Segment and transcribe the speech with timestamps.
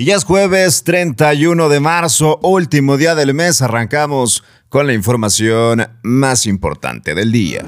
[0.00, 5.86] Y ya es jueves 31 de marzo, último día del mes, arrancamos con la información
[6.02, 7.62] más importante del día.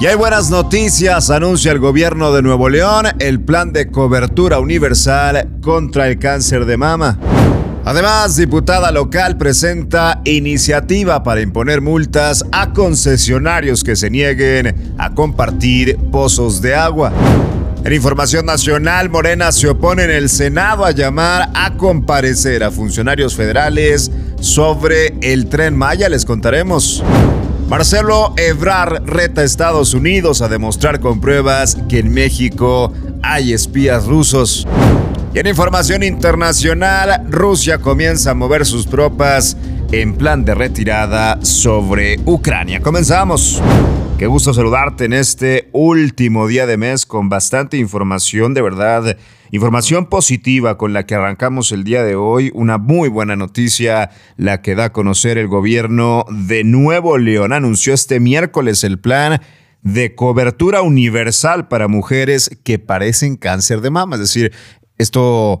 [0.00, 5.58] Y hay buenas noticias, anuncia el gobierno de Nuevo León el plan de cobertura universal
[5.60, 7.18] contra el cáncer de mama.
[7.84, 15.98] Además, diputada local presenta iniciativa para imponer multas a concesionarios que se nieguen a compartir
[16.10, 17.12] pozos de agua.
[17.84, 23.36] En información nacional, Morena se opone en el Senado a llamar a comparecer a funcionarios
[23.36, 26.08] federales sobre el tren Maya.
[26.08, 27.02] Les contaremos.
[27.68, 34.06] Marcelo Ebrard reta a Estados Unidos a demostrar con pruebas que en México hay espías
[34.06, 34.66] rusos.
[35.32, 39.56] Y en información internacional, Rusia comienza a mover sus tropas
[39.92, 42.80] en plan de retirada sobre Ucrania.
[42.80, 43.62] Comenzamos.
[44.18, 49.16] Qué gusto saludarte en este último día de mes con bastante información, de verdad,
[49.52, 52.50] información positiva con la que arrancamos el día de hoy.
[52.52, 57.52] Una muy buena noticia, la que da a conocer el gobierno de Nuevo León.
[57.52, 59.40] Anunció este miércoles el plan
[59.82, 64.16] de cobertura universal para mujeres que parecen cáncer de mama.
[64.16, 64.52] Es decir,
[64.98, 65.60] esto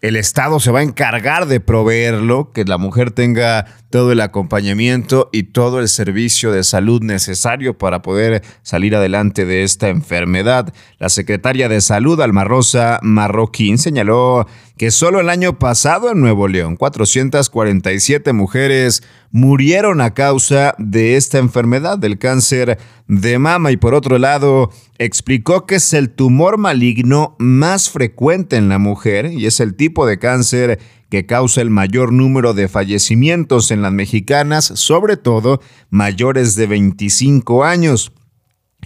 [0.00, 5.30] el Estado se va a encargar de proveerlo, que la mujer tenga todo el acompañamiento
[5.32, 10.72] y todo el servicio de salud necesario para poder salir adelante de esta enfermedad.
[10.98, 16.48] La secretaria de Salud, Alma Rosa Marroquín, señaló que solo el año pasado en Nuevo
[16.48, 22.78] León 447 mujeres murieron a causa de esta enfermedad del cáncer
[23.08, 28.68] de mama y por otro lado explicó que es el tumor maligno más frecuente en
[28.68, 30.78] la mujer y es el tipo de cáncer
[31.10, 37.64] que causa el mayor número de fallecimientos en las mexicanas, sobre todo mayores de 25
[37.64, 38.12] años.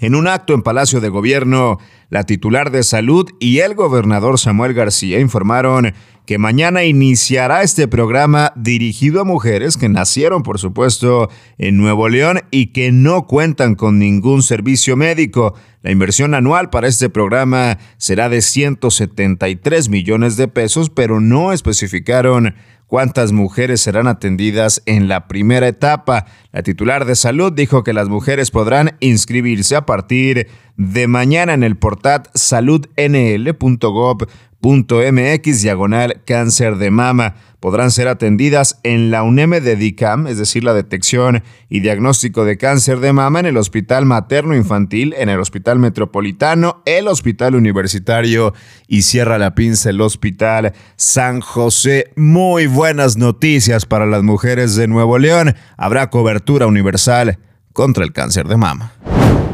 [0.00, 4.72] En un acto en Palacio de Gobierno, la titular de salud y el gobernador Samuel
[4.72, 5.92] García informaron
[6.24, 11.28] que mañana iniciará este programa dirigido a mujeres que nacieron, por supuesto,
[11.58, 15.54] en Nuevo León y que no cuentan con ningún servicio médico.
[15.82, 22.54] La inversión anual para este programa será de 173 millones de pesos, pero no especificaron
[22.90, 26.26] cuántas mujeres serán atendidas en la primera etapa.
[26.50, 31.62] La titular de salud dijo que las mujeres podrán inscribirse a partir de mañana en
[31.62, 34.26] el portal saludnl.gov
[34.62, 37.36] .mx diagonal cáncer de mama.
[37.60, 42.56] Podrán ser atendidas en la UNEM de DICAM, es decir, la detección y diagnóstico de
[42.56, 48.54] cáncer de mama en el Hospital Materno Infantil, en el Hospital Metropolitano, el Hospital Universitario
[48.88, 52.12] y cierra la pinza el Hospital San José.
[52.16, 55.54] Muy buenas noticias para las mujeres de Nuevo León.
[55.76, 57.38] Habrá cobertura universal
[57.72, 58.92] contra el cáncer de mama.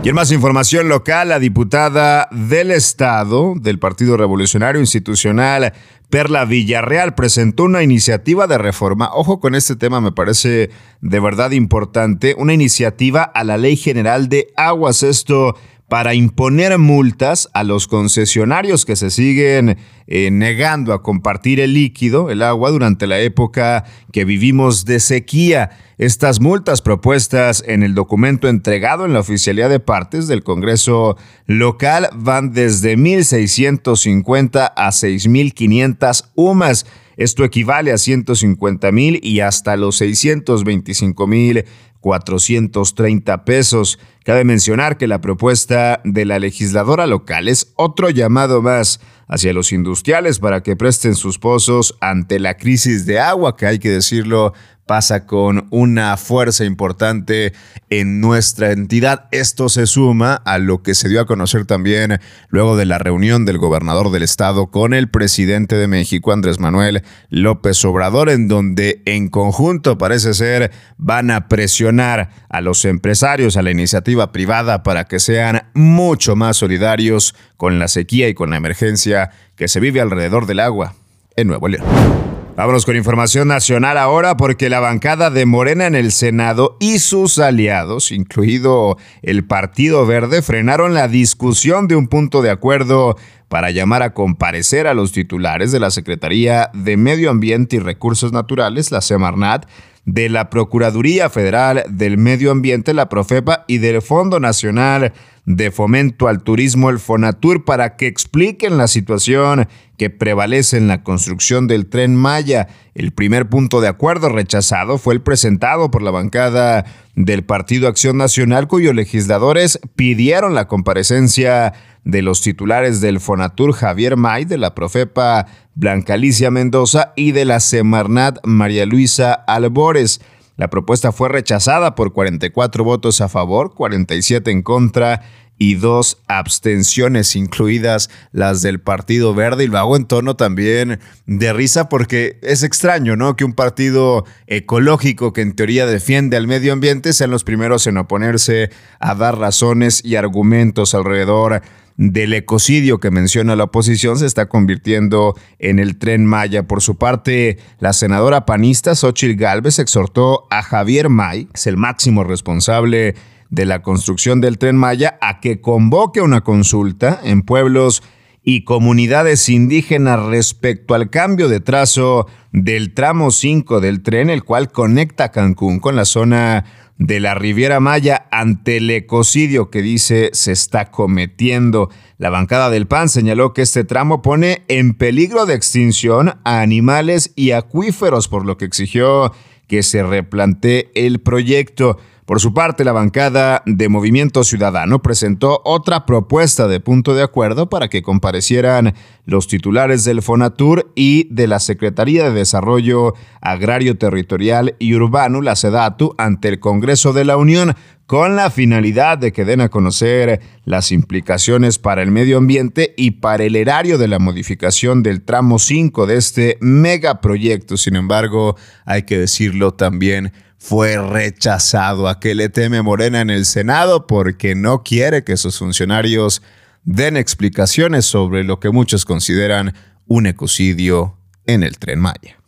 [0.06, 5.72] Y en más información local, la diputada del Estado del Partido Revolucionario Institucional,
[6.10, 9.10] Perla Villarreal, presentó una iniciativa de reforma.
[9.12, 12.36] Ojo con este tema, me parece de verdad importante.
[12.38, 15.02] Una iniciativa a la Ley General de Aguas.
[15.02, 15.56] Esto
[15.88, 22.30] para imponer multas a los concesionarios que se siguen eh, negando a compartir el líquido,
[22.30, 25.70] el agua, durante la época que vivimos de sequía.
[25.98, 32.08] Estas multas propuestas en el documento entregado en la oficialidad de partes del Congreso local
[32.14, 36.86] van desde 1.650 a 6.500 UMAS.
[37.16, 41.64] Esto equivale a 150 mil y hasta los 625 mil
[42.00, 43.98] 430 pesos.
[44.24, 49.72] Cabe mencionar que la propuesta de la legisladora local es otro llamado más hacia los
[49.72, 54.52] industriales para que presten sus pozos ante la crisis de agua, que hay que decirlo,
[54.86, 57.52] pasa con una fuerza importante
[57.90, 59.26] en nuestra entidad.
[59.32, 63.44] Esto se suma a lo que se dio a conocer también luego de la reunión
[63.44, 69.02] del gobernador del estado con el presidente de México, Andrés Manuel López Obrador, en donde
[69.04, 75.04] en conjunto parece ser van a presionar a los empresarios, a la iniciativa privada para
[75.04, 80.00] que sean mucho más solidarios con la sequía y con la emergencia que se vive
[80.00, 80.94] alrededor del agua
[81.34, 82.25] en Nuevo León.
[82.56, 87.38] Vámonos con información nacional ahora porque la bancada de Morena en el Senado y sus
[87.38, 93.18] aliados, incluido el Partido Verde, frenaron la discusión de un punto de acuerdo
[93.48, 98.32] para llamar a comparecer a los titulares de la Secretaría de Medio Ambiente y Recursos
[98.32, 99.66] Naturales, la Semarnat,
[100.06, 105.12] de la Procuraduría Federal del Medio Ambiente, la Profepa, y del Fondo Nacional
[105.46, 109.68] de Fomento al Turismo, el Fonatur, para que expliquen la situación
[109.98, 112.68] que prevalece en la construcción del tren Maya.
[112.94, 116.84] El primer punto de acuerdo rechazado fue el presentado por la bancada
[117.16, 121.72] del Partido Acción Nacional, cuyos legisladores pidieron la comparecencia
[122.04, 127.44] de los titulares del Fonatur Javier May, de la Profepa Blanca Alicia Mendoza y de
[127.44, 130.22] la Semarnat María Luisa Albores.
[130.56, 135.20] La propuesta fue rechazada por 44 votos a favor, 47 en contra
[135.58, 139.64] y dos abstenciones, incluidas las del Partido Verde.
[139.64, 143.36] Y lo hago en tono también de risa porque es extraño, ¿no?
[143.36, 147.98] Que un partido ecológico que en teoría defiende al medio ambiente sean los primeros en
[147.98, 151.60] oponerse a dar razones y argumentos alrededor
[151.96, 156.64] del ecocidio que menciona la oposición se está convirtiendo en el tren Maya.
[156.64, 162.24] Por su parte, la senadora panista Xochitl Gálvez exhortó a Javier May, es el máximo
[162.24, 163.14] responsable
[163.48, 168.02] de la construcción del tren Maya, a que convoque una consulta en pueblos
[168.48, 174.70] y comunidades indígenas respecto al cambio de trazo del tramo 5 del tren, el cual
[174.70, 176.64] conecta Cancún con la zona
[176.96, 181.90] de la Riviera Maya ante el ecocidio que dice se está cometiendo.
[182.18, 187.32] La bancada del PAN señaló que este tramo pone en peligro de extinción a animales
[187.34, 189.32] y acuíferos, por lo que exigió
[189.66, 191.98] que se replantee el proyecto.
[192.26, 197.68] Por su parte, la bancada de Movimiento Ciudadano presentó otra propuesta de punto de acuerdo
[197.68, 198.94] para que comparecieran
[199.26, 205.54] los titulares del Fonatur y de la Secretaría de Desarrollo Agrario Territorial y Urbano, la
[205.54, 207.76] SEDATU, ante el Congreso de la Unión
[208.06, 213.12] con la finalidad de que den a conocer las implicaciones para el medio ambiente y
[213.12, 217.76] para el erario de la modificación del tramo 5 de este megaproyecto.
[217.76, 222.08] Sin embargo, hay que decirlo también, fue rechazado.
[222.08, 224.06] ¿A que le teme Morena en el Senado?
[224.06, 226.42] Porque no quiere que sus funcionarios
[226.84, 229.74] den explicaciones sobre lo que muchos consideran
[230.06, 232.38] un ecocidio en el tren Maya.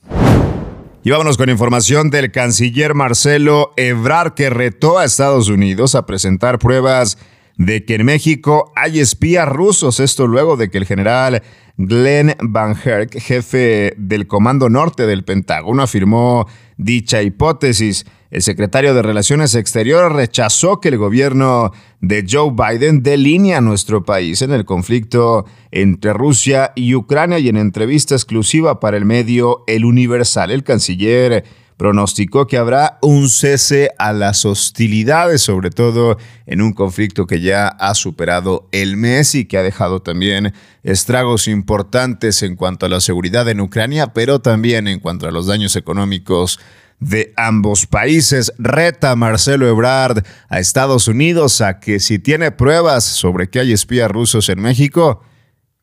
[1.05, 6.59] Y vámonos con información del canciller Marcelo Ebrard que retó a Estados Unidos a presentar
[6.59, 7.19] pruebas
[7.59, 10.01] de que en México hay espías rusos.
[10.01, 11.43] Esto luego de que el general
[11.77, 18.07] Glenn Van Herk, jefe del Comando Norte del Pentágono, afirmó dicha hipótesis.
[18.31, 24.05] El secretario de Relaciones Exteriores rechazó que el gobierno de Joe Biden delinee a nuestro
[24.05, 29.65] país en el conflicto entre Rusia y Ucrania y en entrevista exclusiva para el medio
[29.67, 31.45] El Universal, el canciller
[31.79, 37.69] pronosticó que habrá un cese a las hostilidades, sobre todo en un conflicto que ya
[37.69, 40.53] ha superado el mes y que ha dejado también
[40.83, 45.47] estragos importantes en cuanto a la seguridad en Ucrania, pero también en cuanto a los
[45.47, 46.59] daños económicos
[46.99, 48.53] de ambos países.
[48.59, 54.11] Reta Marcelo Ebrard a Estados Unidos a que si tiene pruebas sobre que hay espías
[54.11, 55.23] rusos en México,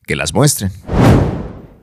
[0.06, 0.70] que las muestren.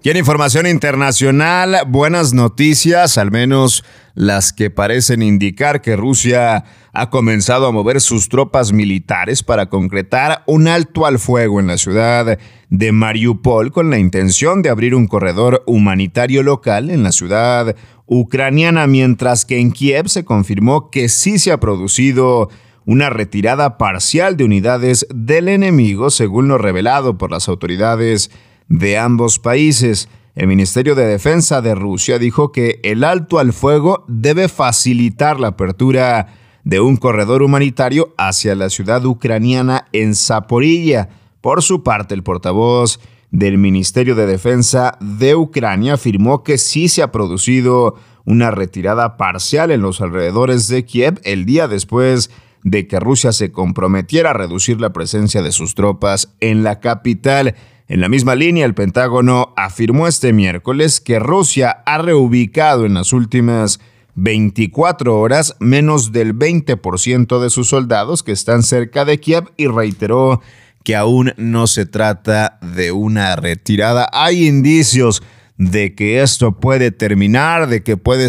[0.05, 3.85] Y información internacional, buenas noticias, al menos
[4.15, 10.43] las que parecen indicar que Rusia ha comenzado a mover sus tropas militares para concretar
[10.45, 12.37] un alto al fuego en la ciudad
[12.69, 17.73] de Mariupol con la intención de abrir un corredor humanitario local en la ciudad
[18.05, 22.49] ucraniana, mientras que en Kiev se confirmó que sí se ha producido
[22.85, 28.29] una retirada parcial de unidades del enemigo, según lo revelado por las autoridades
[28.73, 30.09] de ambos países.
[30.35, 35.49] El Ministerio de Defensa de Rusia dijo que el alto al fuego debe facilitar la
[35.49, 36.33] apertura
[36.63, 41.09] de un corredor humanitario hacia la ciudad ucraniana en Zaporilla.
[41.39, 42.99] Por su parte, el portavoz
[43.29, 49.69] del Ministerio de Defensa de Ucrania afirmó que sí se ha producido una retirada parcial
[49.69, 52.31] en los alrededores de Kiev el día después
[52.63, 57.55] de que Rusia se comprometiera a reducir la presencia de sus tropas en la capital.
[57.87, 63.11] En la misma línea, el Pentágono afirmó este miércoles que Rusia ha reubicado en las
[63.11, 63.81] últimas
[64.15, 70.41] 24 horas menos del 20% de sus soldados que están cerca de Kiev y reiteró
[70.83, 74.09] que aún no se trata de una retirada.
[74.13, 75.21] Hay indicios
[75.57, 78.27] de que esto puede terminar, de que puede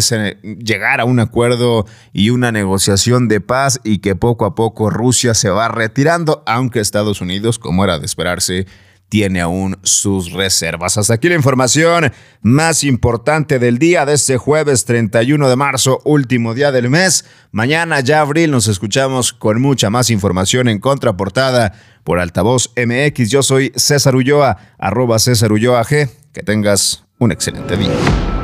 [0.59, 5.33] llegar a un acuerdo y una negociación de paz y que poco a poco Rusia
[5.33, 8.67] se va retirando, aunque Estados Unidos, como era de esperarse,
[9.09, 10.97] tiene aún sus reservas.
[10.97, 16.53] Hasta aquí la información más importante del día de este jueves 31 de marzo, último
[16.53, 17.25] día del mes.
[17.51, 23.29] Mañana ya abril nos escuchamos con mucha más información en contraportada por Altavoz MX.
[23.29, 26.09] Yo soy César Ulloa, arroba César Ulloa G.
[26.33, 28.34] Que tengas un excelente día.